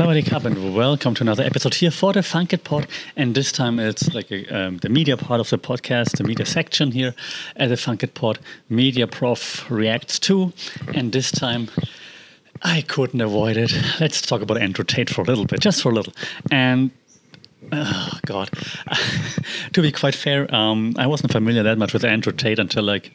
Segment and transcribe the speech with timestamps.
[0.00, 2.86] Sawadee Cup and welcome to another episode here for the Funk It Pod.
[3.16, 6.46] And this time it's like a, um, the media part of the podcast, the media
[6.46, 7.14] section here
[7.56, 8.38] at the Funk It Pod.
[8.70, 10.54] Media Prof reacts to.
[10.94, 11.68] And this time
[12.62, 13.74] I couldn't avoid it.
[14.00, 16.14] Let's talk about Andrew Tate for a little bit, just for a little.
[16.50, 16.92] And
[17.70, 18.48] oh God,
[19.74, 23.12] to be quite fair, um, I wasn't familiar that much with Andrew Tate until like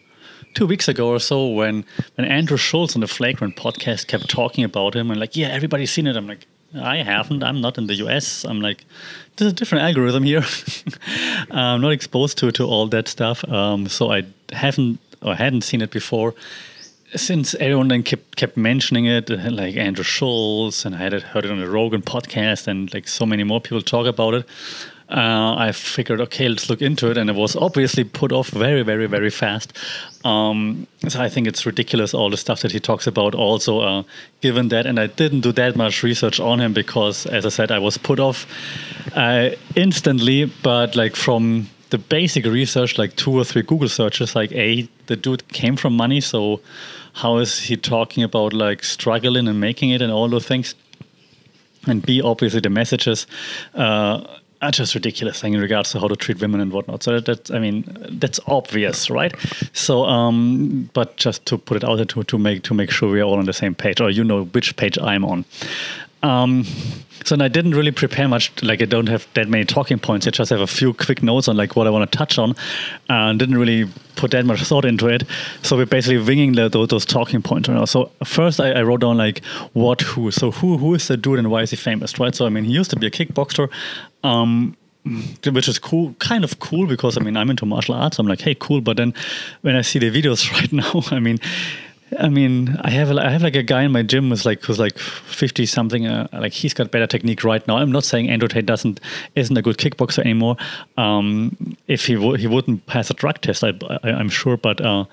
[0.54, 4.64] two weeks ago or so when when Andrew Schulz on the Flagrant podcast kept talking
[4.64, 6.16] about him and like, yeah, everybody's seen it.
[6.16, 7.44] I'm like, I haven't.
[7.44, 8.46] I'm not in the US.
[8.46, 8.86] I'm like,
[9.36, 10.44] there's a different algorithm here.
[11.52, 13.48] I'm not exposed to to all that stuff.
[13.50, 16.34] Um, so I haven't or hadn't seen it before.
[17.16, 21.52] Since everyone then kept kept mentioning it, like Andrew Schulz, and I had heard it
[21.52, 24.46] on the Rogan podcast, and like so many more people talk about it
[25.10, 28.82] uh, I figured, okay, let's look into it, and it was obviously put off very,
[28.82, 29.72] very, very fast.
[30.24, 33.36] Um, so I think it's ridiculous all the stuff that he talks about.
[33.36, 34.04] Also, uh,
[34.42, 37.72] given that, and I didn't do that much research on him because, as I said,
[37.72, 38.48] I was put off
[39.16, 40.46] uh, instantly.
[40.64, 45.16] But like from the basic research, like two or three Google searches, like a the
[45.16, 46.62] dude came from money, so
[47.14, 50.74] how is he talking about like struggling and making it and all those things?
[51.86, 53.28] And B, obviously the messages.
[53.76, 54.26] Uh,
[54.66, 57.04] are just ridiculous thing in regards to how to treat women and whatnot.
[57.04, 59.34] So that, I mean, that's obvious, right?
[59.74, 63.10] So, um, but just to put it out there to, to make to make sure
[63.10, 65.46] we're all on the same page, or you know which page I'm on.
[66.24, 66.66] Um,
[67.26, 68.52] so I didn't really prepare much.
[68.64, 70.28] Like I don't have that many talking points.
[70.28, 72.56] I just have a few quick notes on like what I want to touch on,
[73.10, 75.24] and didn't really put that much thought into it.
[75.64, 77.68] So we're basically winging the, those, those, talking points.
[77.68, 80.32] Right So first I, I, wrote down like what, who.
[80.32, 82.34] So who, who is the dude and why is he famous, right?
[82.34, 83.70] So I mean he used to be a kickboxer.
[84.24, 84.78] Um,
[85.52, 88.18] which is cool, kind of cool because I mean I'm into martial arts.
[88.18, 88.82] I'm like, hey, cool.
[88.82, 89.14] But then
[89.62, 91.38] when I see the videos right now, I mean,
[92.20, 94.80] I mean, I have I have like a guy in my gym who's like who's
[94.80, 96.06] like fifty something.
[96.06, 97.78] Uh, like he's got better technique right now.
[97.78, 99.00] I'm not saying Andrew Tate doesn't
[99.36, 100.56] isn't a good kickboxer anymore.
[100.98, 103.74] Um, if he would he wouldn't pass a drug test, I,
[104.04, 104.56] I am sure.
[104.56, 105.06] But uh,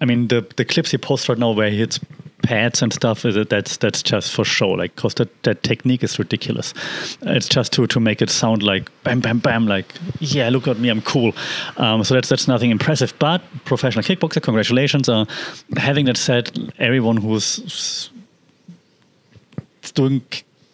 [0.00, 1.98] I mean, the the clips he posts right now where he hits
[2.42, 6.74] pads and stuff that's that's just for show like because that, that technique is ridiculous.
[7.22, 10.78] It's just to to make it sound like bam bam bam like yeah look at
[10.78, 11.32] me i'm cool.
[11.76, 15.24] Um, so that's that's nothing impressive but professional kickboxer congratulations uh,
[15.76, 18.10] having that said everyone who's
[19.94, 20.22] doing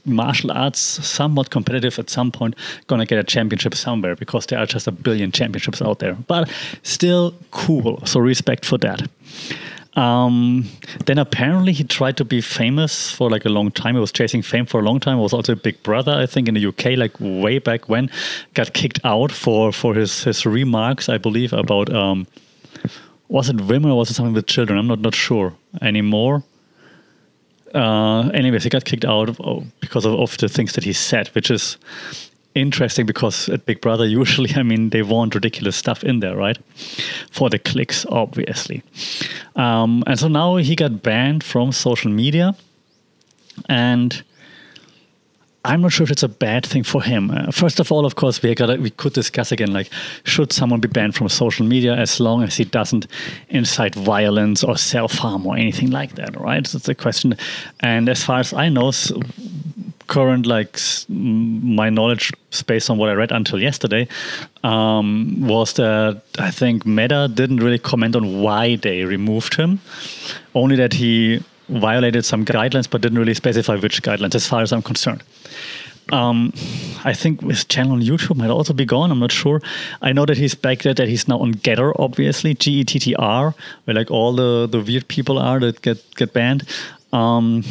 [0.04, 2.54] martial arts somewhat competitive at some point
[2.86, 6.14] gonna get a championship somewhere because there are just a billion championships out there.
[6.14, 6.50] But
[6.82, 9.08] still cool so respect for that
[9.94, 10.64] um,
[11.06, 13.94] then apparently he tried to be famous for like a long time.
[13.94, 15.16] He was chasing fame for a long time.
[15.16, 18.10] He was also a big brother, I think, in the UK, like way back when.
[18.54, 22.26] Got kicked out for for his his remarks, I believe, about um,
[23.28, 24.78] was it women or was it something with children?
[24.78, 26.44] I'm not not sure anymore.
[27.74, 31.28] Uh, anyways, he got kicked out of, because of, of the things that he said,
[31.28, 31.76] which is
[32.54, 36.58] interesting because at Big Brother, usually, I mean, they want ridiculous stuff in there, right?
[37.30, 38.82] For the clicks, obviously.
[39.56, 42.56] Um, and so now he got banned from social media.
[43.68, 44.22] And
[45.64, 47.30] I'm not sure if it's a bad thing for him.
[47.30, 49.90] Uh, first of all, of course, we got we could discuss again like
[50.24, 53.06] should someone be banned from social media as long as he doesn't
[53.48, 56.66] incite violence or self harm or anything like that, right?
[56.66, 57.36] That's a question.
[57.80, 58.92] And as far as I know,
[60.08, 62.32] current like my knowledge
[62.66, 64.08] based on what I read until yesterday
[64.64, 69.80] um, was that I think Meta didn't really comment on why they removed him,
[70.54, 74.72] only that he violated some guidelines but didn't really specify which guidelines, as far as
[74.72, 75.22] I'm concerned.
[76.10, 76.54] Um,
[77.04, 79.10] I think his channel on YouTube might also be gone.
[79.10, 79.60] I'm not sure.
[80.00, 82.98] I know that he's back there, that he's now on Gettr, obviously, G E T
[82.98, 83.54] T R,
[83.84, 86.66] where like all the, the weird people are that get get banned.
[87.12, 87.62] Um,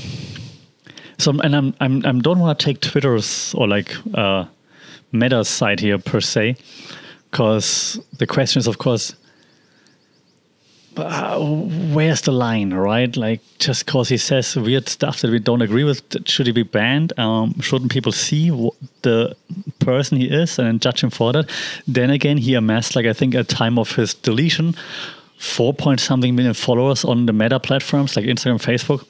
[1.18, 4.46] so, and I'm, I'm, I don't want to take Twitter's or like uh,
[5.12, 6.58] Meta's side here per se,
[7.32, 9.16] because the question is, of course,
[10.96, 11.40] uh,
[11.94, 13.16] where's the line, right?
[13.16, 16.64] Like, just because he says weird stuff that we don't agree with, should he be
[16.64, 17.18] banned?
[17.20, 18.50] Um, shouldn't people see
[19.04, 19.36] the
[19.80, 21.50] person he is and judge him for that?
[21.88, 24.76] Then again, he amassed, like, I think at time of his deletion,
[25.38, 29.06] four point something million followers on the Meta platforms like Instagram, Facebook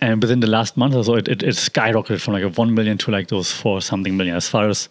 [0.00, 2.74] and within the last month or so, it, it, it, skyrocketed from like a one
[2.74, 4.36] million to like those four something million.
[4.36, 4.88] As far as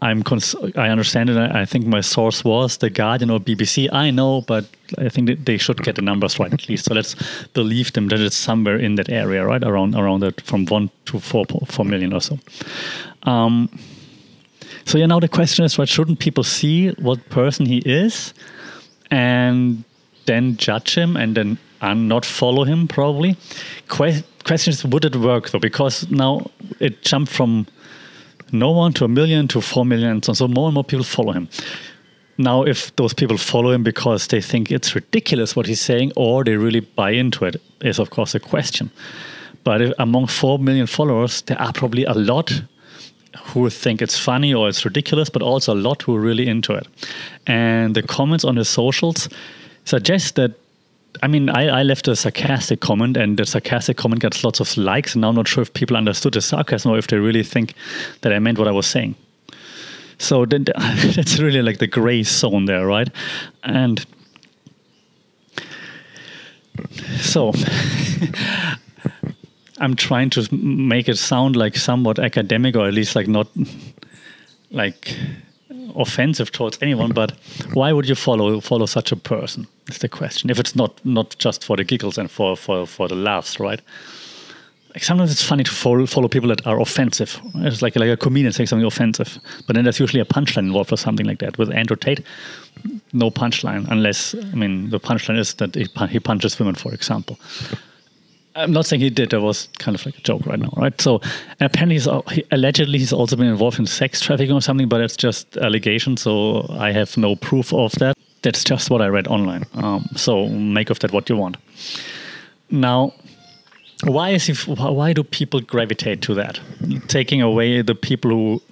[0.00, 1.36] I'm, cons- I understand it.
[1.36, 3.92] I think my source was the Guardian or BBC.
[3.92, 4.64] I know, but
[4.96, 6.84] I think they should get the numbers right at least.
[6.84, 7.16] So let's
[7.52, 11.18] believe them that it's somewhere in that area, right around around that from one to
[11.18, 12.38] four four million or so.
[13.24, 13.68] Um,
[14.84, 18.32] so yeah, now the question is, what shouldn't people see what person he is,
[19.10, 19.82] and
[20.26, 23.36] then judge him and then and not follow him probably?
[24.48, 25.60] Question is, would it work though?
[25.60, 26.50] Because now
[26.80, 27.66] it jumped from
[28.50, 31.04] no one to a million to four million, and so, so more and more people
[31.04, 31.48] follow him.
[32.38, 36.44] Now, if those people follow him because they think it's ridiculous what he's saying, or
[36.44, 38.90] they really buy into it, is of course a question.
[39.64, 42.62] But if, among four million followers, there are probably a lot
[43.52, 46.72] who think it's funny or it's ridiculous, but also a lot who are really into
[46.72, 46.86] it.
[47.46, 49.28] And the comments on his socials
[49.84, 50.52] suggest that
[51.22, 54.76] I mean, I, I, left a sarcastic comment, and the sarcastic comment gets lots of
[54.76, 55.14] likes.
[55.14, 57.74] And now I'm not sure if people understood the sarcasm or if they really think
[58.20, 59.14] that I meant what I was saying.
[60.18, 60.66] So that,
[61.16, 63.08] that's really like the gray zone there, right?
[63.62, 64.04] And
[67.20, 67.52] so
[69.78, 73.48] I'm trying to make it sound like somewhat academic, or at least like not
[74.70, 75.16] like
[75.98, 77.32] offensive towards anyone, but
[77.74, 79.66] why would you follow follow such a person?
[79.88, 80.50] Is the question.
[80.50, 83.80] If it's not not just for the giggles and for for for the laughs, right?
[84.94, 87.40] Like sometimes it's funny to follow follow people that are offensive.
[87.56, 90.92] It's like like a comedian saying something offensive, but then there's usually a punchline involved
[90.92, 91.58] or something like that.
[91.58, 92.24] With Andrew Tate,
[93.12, 95.74] no punchline unless I mean the punchline is that
[96.10, 97.38] he punches women, for example.
[98.58, 99.30] I'm not saying he did.
[99.30, 101.00] That was kind of like a joke right now, right?
[101.00, 101.20] So
[101.60, 105.16] apparently, he's, he, allegedly, he's also been involved in sex trafficking or something, but it's
[105.16, 106.16] just allegation.
[106.16, 108.16] So I have no proof of that.
[108.42, 109.64] That's just what I read online.
[109.74, 111.56] Um, so make of that what you want.
[112.70, 113.14] Now,
[114.04, 114.54] why is he?
[114.74, 116.60] Why do people gravitate to that?
[117.08, 118.62] Taking away the people who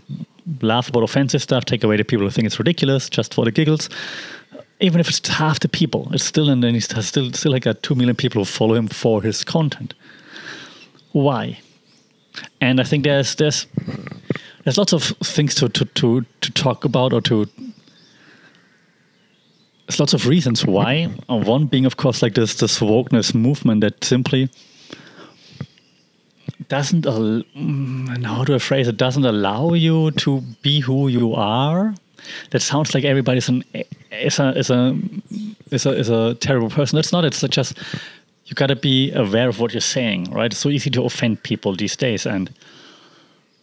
[0.63, 3.51] laugh about offensive stuff, take away the people who think it's ridiculous just for the
[3.51, 3.89] giggles
[4.81, 7.95] even if it's half the people, it's still and he's still still like got two
[7.95, 9.95] million people who follow him for his content.
[11.13, 11.59] Why?
[12.61, 13.67] And I think there's there's
[14.65, 17.49] there's lots of things to to to, to talk about or to
[19.87, 21.05] there's lots of reasons why.
[21.29, 24.51] One being, of course, like this this wokeness movement that simply
[26.69, 27.43] doesn't uh,
[28.25, 31.95] how do I phrase it doesn't allow you to be who you are
[32.51, 33.63] that sounds like everybody's an
[34.21, 34.99] is a is a
[35.71, 36.99] is a is a terrible person.
[36.99, 37.25] It's not.
[37.25, 37.79] It's just
[38.47, 40.53] you got to be aware of what you're saying, right?
[40.53, 42.53] It's so easy to offend people these days, and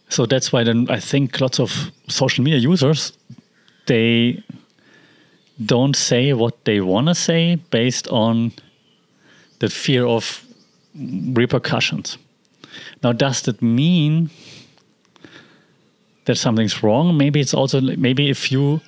[0.08, 3.12] so that's why then I think lots of social media users
[3.86, 4.42] they
[5.66, 8.52] don't say what they want to say based on
[9.58, 10.42] the fear of
[10.94, 12.16] repercussions.
[13.02, 14.30] Now, does that mean
[16.24, 17.16] that something's wrong.
[17.16, 18.80] Maybe it's also maybe if you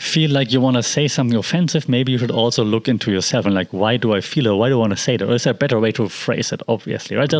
[0.00, 3.44] feel like you want to say something offensive, maybe you should also look into yourself
[3.44, 4.54] and like, why do I feel it?
[4.56, 5.28] Why do I want to say that?
[5.28, 6.62] Or is there a better way to phrase it?
[6.68, 7.30] Obviously, right?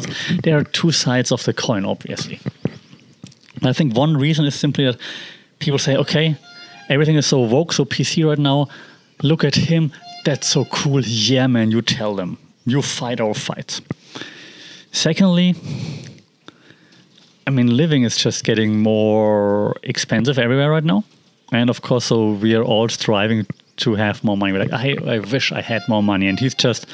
[0.42, 2.38] There are two sides of the coin, obviously.
[3.62, 4.98] I think one reason is simply that
[5.58, 6.36] people say, okay,
[6.90, 8.68] everything is so woke, so PC right now.
[9.22, 9.90] Look at him.
[10.26, 11.00] That's so cool.
[11.00, 12.36] Yeah, man, you tell them.
[12.66, 13.80] You fight our fights.
[14.92, 15.54] Secondly,
[17.46, 21.04] I mean, living is just getting more expensive everywhere right now.
[21.52, 23.46] And of course, so we are all striving
[23.78, 24.52] to have more money.
[24.52, 26.28] We're like, I, I wish I had more money.
[26.28, 26.86] And he's just,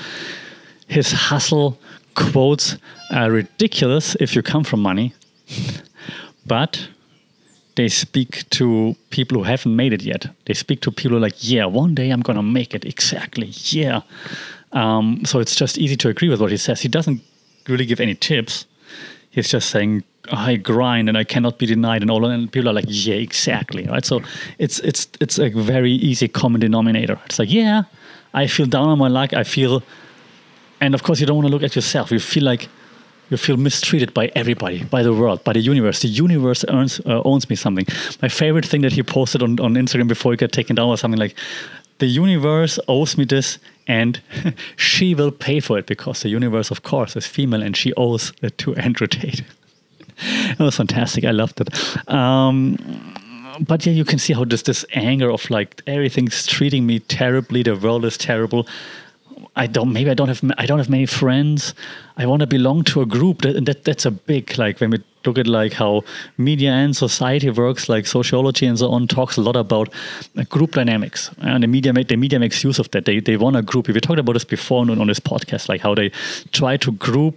[0.88, 1.78] his hustle
[2.14, 2.76] quotes
[3.10, 5.14] are ridiculous if you come from money.
[6.46, 6.88] but
[7.76, 10.26] they speak to people who haven't made it yet.
[10.46, 12.84] They speak to people like, yeah, one day I'm going to make it.
[12.84, 13.48] Exactly.
[13.54, 14.00] Yeah.
[14.72, 16.80] Um, so it's just easy to agree with what he says.
[16.80, 17.20] He doesn't
[17.68, 18.66] really give any tips.
[19.30, 22.72] He's just saying, I grind and I cannot be denied, and all and people are
[22.72, 24.04] like, yeah, exactly, right?
[24.04, 24.22] So
[24.58, 27.18] it's it's it's a very easy common denominator.
[27.26, 27.84] It's like, yeah,
[28.34, 29.32] I feel down on my luck.
[29.32, 29.82] I feel,
[30.80, 32.10] and of course, you don't want to look at yourself.
[32.10, 32.68] You feel like
[33.30, 36.00] you feel mistreated by everybody, by the world, by the universe.
[36.00, 37.86] The universe earns, uh, owns me something.
[38.22, 41.00] My favorite thing that he posted on, on Instagram before he got taken down was
[41.00, 41.34] something like,
[41.98, 44.20] the universe owes me this and
[44.76, 48.32] she will pay for it because the universe, of course, is female and she owes
[48.42, 49.42] it to Andrew Tate.
[50.18, 51.24] it was fantastic.
[51.24, 52.08] I loved it.
[52.08, 52.76] Um,
[53.60, 57.62] but yeah, you can see how this this anger of like everything's treating me terribly.
[57.62, 58.66] The world is terrible.
[59.54, 59.92] I don't.
[59.92, 60.42] Maybe I don't have.
[60.58, 61.74] I don't have many friends.
[62.16, 63.42] I want to belong to a group.
[63.42, 66.04] That, that that's a big like when we look at like how
[66.36, 69.92] media and society works, like sociology and so on, talks a lot about
[70.36, 71.30] uh, group dynamics.
[71.38, 73.04] And the media the media makes use of that.
[73.04, 73.88] They they want a group.
[73.88, 76.10] We talked about this before on, on this podcast, like how they
[76.52, 77.36] try to group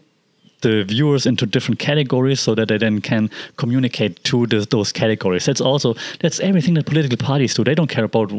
[0.62, 5.46] the viewers into different categories so that they then can communicate to the, those categories.
[5.46, 7.64] That's also that's everything that political parties do.
[7.64, 8.32] They don't care about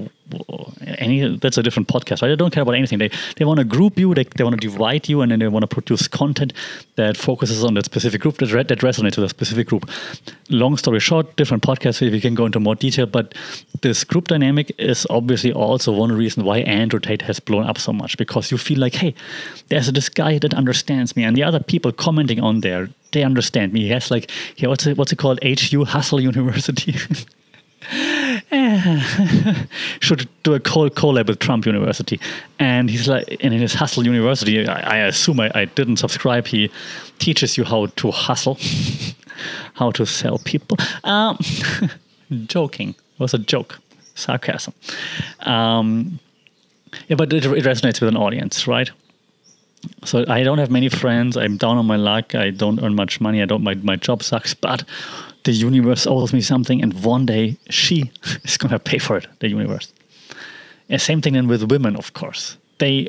[0.99, 2.29] any that's a different podcast, right?
[2.29, 2.99] They don't care about anything.
[2.99, 5.49] They they want to group you, they, they want to divide you, and then they
[5.49, 6.53] want to produce content
[6.97, 9.89] that focuses on that specific group that, that resonates with a specific group.
[10.49, 12.03] Long story short, different podcasts.
[12.03, 13.35] If we can go into more detail, but
[13.83, 17.93] this group dynamic is obviously also one reason why Andrew Tate has blown up so
[17.93, 19.15] much because you feel like, hey,
[19.69, 23.73] there's this guy that understands me, and the other people commenting on there, they understand
[23.73, 23.81] me.
[23.83, 25.41] He has like, yeah, what's it, what's it called?
[25.43, 26.95] HU Hustle University.
[30.01, 32.19] should do a collab with Trump University.
[32.59, 36.49] And he's like, and in his Hustle University, I, I assume I, I, didn't subscribe.
[36.49, 36.69] He
[37.21, 38.59] teaches you how to hustle,
[39.75, 40.79] how to sell people.
[41.05, 41.39] Um,
[42.47, 42.91] joking.
[42.91, 43.79] It was a joke,
[44.17, 44.75] sarcasm.
[45.41, 46.19] Um,
[47.07, 48.91] yeah, but it, it resonates with an audience, right?
[50.05, 51.37] So I don't have many friends.
[51.37, 52.35] I'm down on my luck.
[52.35, 53.43] I don't earn much money.
[53.43, 53.63] I don't.
[53.63, 54.55] My my job sucks.
[54.55, 54.85] But
[55.45, 58.11] the universe owes me something, and one day she
[58.45, 59.27] is gonna pay for it.
[59.41, 59.93] The universe.
[60.89, 62.57] And same thing then with women, of course.
[62.79, 63.09] They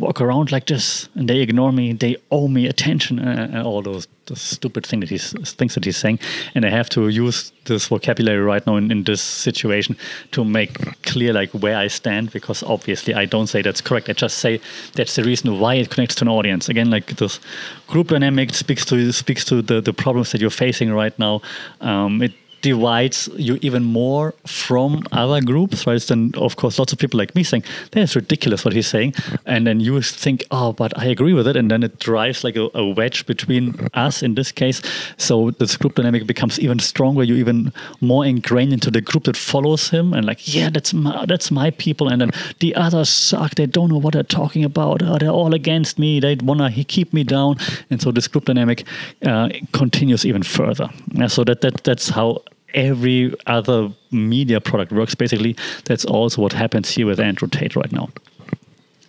[0.00, 1.92] walk around like this and they ignore me.
[1.92, 5.84] They owe me attention and, and all those, those stupid thing that he's things that
[5.84, 6.18] he's saying.
[6.54, 9.96] And I have to use this vocabulary right now in, in this situation
[10.32, 14.08] to make clear like where I stand because obviously I don't say that's correct.
[14.08, 14.60] I just say
[14.94, 16.68] that's the reason why it connects to an audience.
[16.68, 17.38] Again, like this
[17.86, 21.42] group dynamic speaks to speaks to the, the problems that you're facing right now.
[21.80, 26.00] Um, it divides you even more from other groups, right?
[26.00, 29.14] Then, of course, lots of people like me saying, that's ridiculous what he's saying.
[29.46, 31.56] And then you think, oh, but I agree with it.
[31.56, 34.82] And then it drives like a, a wedge between us in this case.
[35.16, 37.22] So this group dynamic becomes even stronger.
[37.22, 41.26] You're even more ingrained into the group that follows him and like, yeah, that's my,
[41.26, 42.08] that's my people.
[42.08, 43.54] And then the others suck.
[43.54, 45.02] They don't know what they're talking about.
[45.02, 46.20] Oh, they're all against me.
[46.20, 47.56] They want to keep me down.
[47.90, 48.84] And so this group dynamic
[49.24, 50.88] uh, continues even further.
[51.12, 52.42] Yeah, so that, that that's how
[52.74, 55.56] every other media product works basically.
[55.84, 58.08] That's also what happens here with Andrew Tate right now.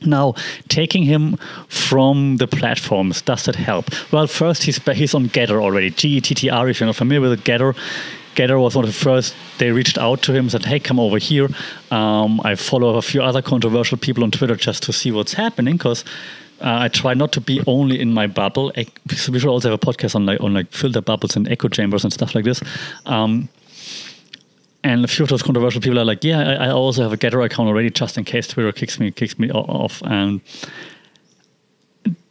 [0.04, 0.34] Now,
[0.68, 1.38] taking him
[1.68, 3.92] from the platforms, does that help?
[4.12, 5.92] Well, first, he's, he's on GETTR already.
[5.92, 7.76] G E T T R, if you're not familiar with it, GETTR.
[8.36, 11.18] GETTR was one of the first, they reached out to him, said, hey, come over
[11.18, 11.50] here.
[11.92, 15.76] Um, I follow a few other controversial people on Twitter just to see what's happening
[15.76, 16.04] because
[16.62, 18.72] uh, I try not to be only in my bubble.
[18.76, 22.04] We should also have a podcast on like on like filter bubbles and echo chambers
[22.04, 22.62] and stuff like this.
[23.06, 23.50] Um,
[24.84, 27.18] and a few of those controversial people are like, "Yeah, I, I, also have a
[27.18, 30.42] GETTR account already, just in case Twitter kicks me kicks me off." And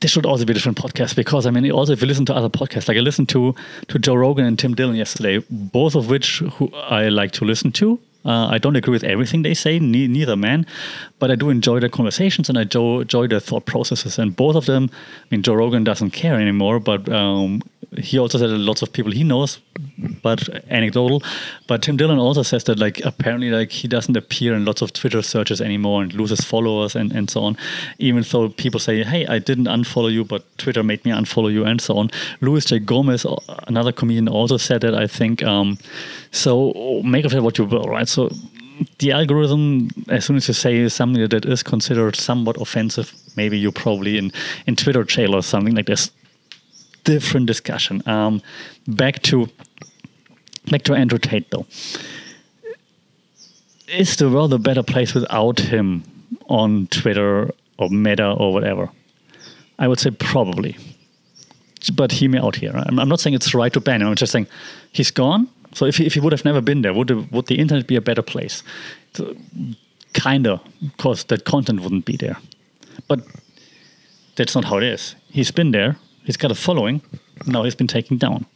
[0.00, 2.34] this should also be a different podcast because I mean, also if you listen to
[2.34, 3.54] other podcasts, like I listened to
[3.88, 7.72] to Joe Rogan and Tim Dillon yesterday, both of which who I like to listen
[7.72, 8.00] to.
[8.24, 10.66] Uh, I don't agree with everything they say, ne- neither man,
[11.18, 14.18] but I do enjoy their conversations and I do enjoy their thought processes.
[14.18, 17.62] And both of them, I mean, Joe Rogan doesn't care anymore, but um,
[17.98, 19.58] he also said that lots of people he knows,
[20.22, 21.22] but anecdotal.
[21.66, 24.92] But Tim Dillon also says that like apparently like he doesn't appear in lots of
[24.92, 27.56] Twitter searches anymore and loses followers and, and so on.
[27.98, 31.64] Even though people say, hey, I didn't unfollow you, but Twitter made me unfollow you
[31.64, 32.10] and so on.
[32.40, 32.78] Luis J.
[32.78, 33.26] Gomez,
[33.66, 35.42] another comedian, also said that I think.
[35.42, 35.78] Um,
[36.32, 38.08] so make of it what you will, right?
[38.10, 38.30] So
[38.98, 43.72] the algorithm, as soon as you say something that is considered somewhat offensive, maybe you're
[43.72, 44.32] probably in,
[44.66, 46.10] in Twitter jail or something like this
[47.04, 48.02] different discussion.
[48.06, 48.42] Um,
[48.86, 49.48] back to
[50.70, 51.66] back to Andrew Tate though.
[53.88, 56.04] Is the world a better place without him
[56.48, 58.88] on Twitter or Meta or whatever?
[59.78, 60.76] I would say probably.
[61.94, 62.72] But hear me out here.
[62.74, 64.08] I'm, I'm not saying it's right to ban him.
[64.08, 64.46] I'm just saying
[64.92, 65.48] he's gone.
[65.74, 68.00] So if if would have never been there, would the, would the internet be a
[68.00, 68.62] better place?
[69.14, 69.34] So,
[70.12, 72.36] kinda, because that content wouldn't be there.
[73.08, 73.20] But
[74.36, 75.14] that's not how it is.
[75.30, 77.02] He's been there he's got a following.
[77.46, 78.46] Now he's been taken down.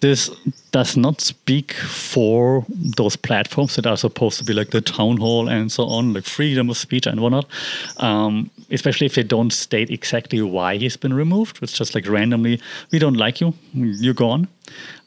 [0.00, 0.30] This
[0.72, 5.48] does not speak for those platforms that are supposed to be like the town hall
[5.48, 7.46] and so on, like freedom of speech and whatnot.
[7.98, 11.58] Um, especially if they don't state exactly why he's been removed.
[11.62, 12.60] It's just like randomly,
[12.90, 14.48] we don't like you, you're gone.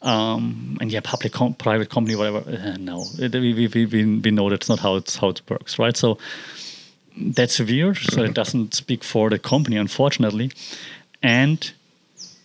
[0.01, 2.43] Um, and yeah, public, com- private company, whatever.
[2.47, 5.97] Uh, no, we, we, we, we know that's not how it's how it works, right?
[5.97, 6.17] So
[7.17, 7.97] that's weird.
[7.97, 10.51] So it doesn't speak for the company, unfortunately.
[11.23, 11.71] And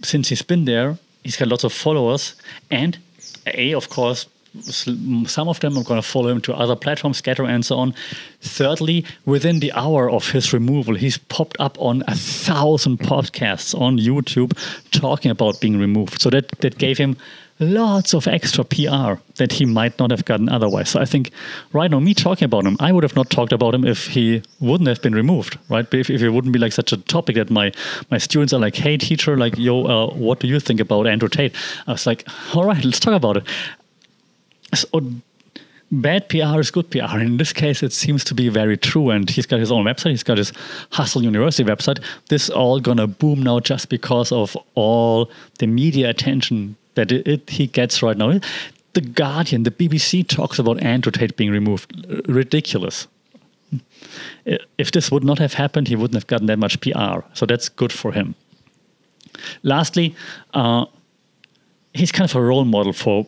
[0.03, 2.35] since he's been there, he's got lots of followers.
[2.71, 2.99] And
[3.47, 4.27] A, of course,
[4.63, 7.95] some of them are going to follow him to other platforms, Gettr and so on.
[8.41, 13.99] Thirdly, within the hour of his removal, he's popped up on a thousand podcasts on
[13.99, 14.57] YouTube
[14.91, 16.21] talking about being removed.
[16.21, 17.17] So that, that gave him
[17.61, 20.89] lots of extra PR that he might not have gotten otherwise.
[20.89, 21.31] So I think
[21.73, 24.43] right now, me talking about him, I would have not talked about him if he
[24.61, 25.87] wouldn't have been removed, right?
[25.93, 27.71] If, if it wouldn't be like such a topic that my
[28.11, 31.29] my students are like, "Hey, teacher, like, yo, uh, what do you think about Andrew
[31.29, 31.55] Tate?"
[31.87, 33.45] I was like, "All right, let's talk about it."
[34.75, 35.01] So
[35.91, 37.19] bad PR is good PR.
[37.19, 39.11] In this case, it seems to be very true.
[39.11, 40.11] And he's got his own website.
[40.11, 40.53] He's got his
[40.93, 42.03] Hustle University website.
[42.29, 47.51] This all gonna boom now just because of all the media attention that it, it,
[47.51, 48.41] he gets right now.
[48.93, 51.95] The Guardian, the BBC talks about Andrew Tate being removed.
[52.29, 53.07] Ridiculous.
[54.45, 57.21] If this would not have happened, he wouldn't have gotten that much PR.
[57.35, 58.35] So that's good for him.
[59.63, 60.15] Lastly,
[60.55, 60.87] uh,
[61.95, 63.27] he's kind of a role model for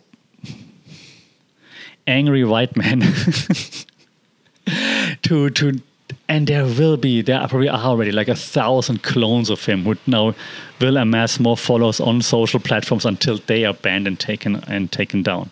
[2.07, 3.01] angry white men
[5.23, 5.81] to to
[6.29, 9.97] and there will be there are probably already like a thousand clones of him who
[10.07, 10.35] now
[10.81, 15.23] will amass more followers on social platforms until they are banned and taken and taken
[15.23, 15.51] down.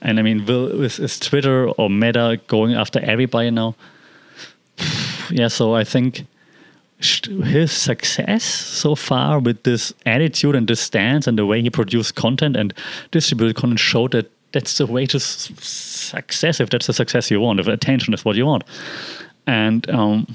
[0.00, 3.74] And i mean will is, is twitter or meta going after everybody now?
[5.30, 6.26] Yeah so i think
[7.00, 12.14] his success so far with this attitude and this stance and the way he produced
[12.14, 12.72] content and
[13.10, 17.60] distributed content showed that that's the way to success if that's the success you want
[17.60, 18.64] if attention is what you want.
[19.46, 20.34] And um,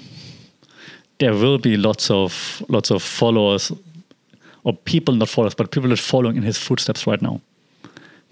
[1.20, 3.72] there will be lots of lots of followers
[4.64, 7.42] or people not followers but people that are following in his footsteps right now.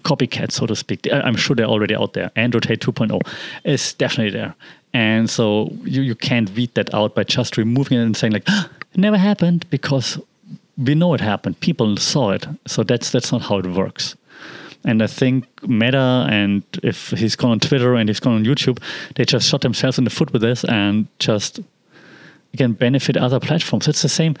[0.04, 1.08] Copycats so to speak.
[1.12, 2.30] I'm sure they're already out there.
[2.60, 3.20] Tate 2.0
[3.64, 4.54] is definitely there.
[4.92, 8.44] And so you, you can't weed that out by just removing it and saying like
[8.48, 10.18] ah, it never happened because
[10.76, 11.58] we know it happened.
[11.60, 12.46] People saw it.
[12.66, 14.14] So that's that's not how it works
[14.86, 18.80] and I think Meta and if he's gone on Twitter and he's gone on YouTube,
[19.16, 21.60] they just shot themselves in the foot with this and just
[22.54, 23.88] again benefit other platforms.
[23.88, 24.36] It's the same.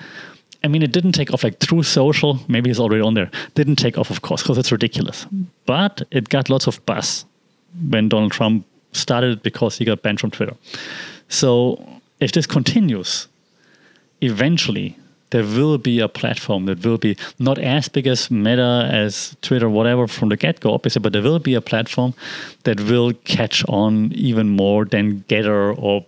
[0.64, 2.40] I mean, it didn't take off like Truth Social.
[2.48, 3.30] Maybe he's already on there.
[3.54, 5.26] Didn't take off, of course, because it's ridiculous.
[5.66, 7.24] But it got lots of buzz
[7.90, 10.56] when Donald Trump started it because he got banned from Twitter.
[11.28, 13.28] So if this continues,
[14.22, 14.96] eventually
[15.30, 19.68] there will be a platform that will be not as big as Meta, as Twitter,
[19.68, 22.14] whatever from the get go, obviously, but there will be a platform
[22.64, 26.04] that will catch on even more than Gettr or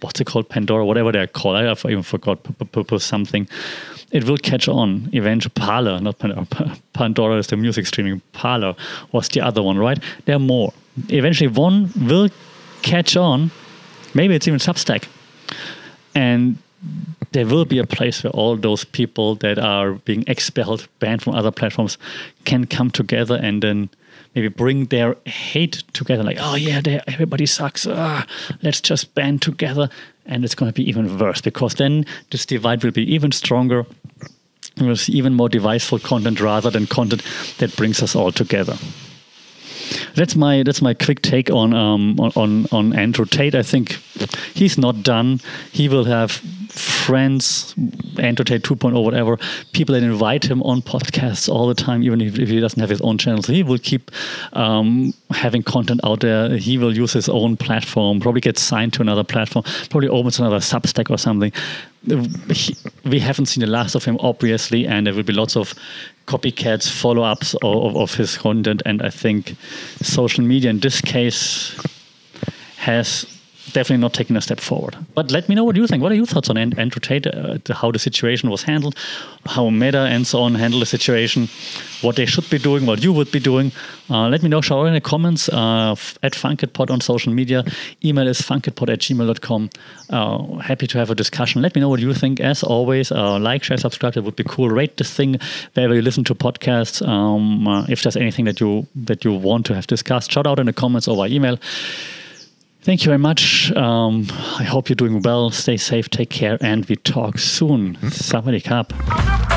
[0.00, 1.56] what's it called, Pandora, whatever they're called.
[1.56, 2.38] I even forgot
[3.00, 3.46] something.
[4.10, 5.52] It will catch on eventually.
[5.54, 6.46] Parler, not Pandora.
[6.92, 8.20] Pandora is the music streaming.
[8.32, 8.74] Parler
[9.12, 9.98] was the other one, right?
[10.24, 10.72] There are more.
[11.08, 12.28] Eventually, one will
[12.82, 13.50] catch on.
[14.12, 15.06] Maybe it's even Substack.
[16.14, 16.58] And
[17.32, 21.34] there will be a place where all those people that are being expelled, banned from
[21.34, 21.98] other platforms,
[22.44, 23.88] can come together and then
[24.34, 26.22] maybe bring their hate together.
[26.22, 27.86] Like, oh yeah, everybody sucks.
[27.86, 28.26] Ah,
[28.62, 29.88] let's just band together,
[30.26, 33.84] and it's going to be even worse because then this divide will be even stronger.
[34.94, 37.22] See even more divisive content rather than content
[37.58, 38.76] that brings us all together.
[40.14, 43.54] That's my that's my quick take on um, on on Andrew Tate.
[43.54, 43.98] I think
[44.54, 45.40] he's not done.
[45.72, 46.42] He will have
[47.02, 47.74] friends,
[48.16, 49.38] Tate 2.0, whatever,
[49.72, 52.90] people that invite him on podcasts all the time, even if, if he doesn't have
[52.90, 53.42] his own channel.
[53.42, 54.10] So he will keep
[54.52, 56.56] um, having content out there.
[56.56, 60.58] He will use his own platform, probably get signed to another platform, probably opens another
[60.58, 61.52] Substack or something.
[63.04, 65.74] We haven't seen the last of him, obviously, and there will be lots of
[66.26, 68.82] copycats, follow ups of, of his content.
[68.86, 69.56] And I think
[70.00, 71.80] social media in this case
[72.76, 73.26] has
[73.72, 74.96] definitely not taking a step forward.
[75.14, 76.02] But let me know what you think.
[76.02, 78.96] What are your thoughts on Andrew Tate, uh, how the situation was handled,
[79.46, 81.48] how Meta and so on handle the situation,
[82.00, 83.72] what they should be doing, what you would be doing?
[84.10, 84.60] Uh, let me know.
[84.60, 87.64] Show in the comments uh, at FunkItPod on social media.
[88.04, 89.70] Email is funkitpod at gmail.com.
[90.10, 91.62] Uh, happy to have a discussion.
[91.62, 92.40] Let me know what you think.
[92.40, 94.16] As always, uh, like, share, subscribe.
[94.16, 94.68] It would be cool.
[94.68, 95.38] Rate this thing
[95.74, 97.06] wherever you listen to podcasts.
[97.06, 100.58] Um, uh, if there's anything that you that you want to have discussed, shout out
[100.58, 101.58] in the comments or by email.
[102.82, 103.70] Thank you very much.
[103.76, 104.26] Um,
[104.58, 105.50] I hope you're doing well.
[105.50, 107.94] Stay safe, take care, and we talk soon.
[107.96, 109.51] Sawadee Cup.